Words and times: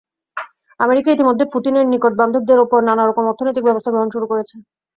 America 0.79 1.09
ইতিমধ্যে 1.11 1.45
পুতিনের 1.53 1.85
নিকটবান্ধবদের 1.87 2.59
ওপর 2.59 2.79
নানা 2.89 3.03
রকম 3.05 3.23
অর্থনৈতিক 3.27 3.63
ব্যবস্থা 3.65 3.91
গ্রহণ 3.91 4.09
শুরু 4.11 4.25
করেছে। 4.31 4.55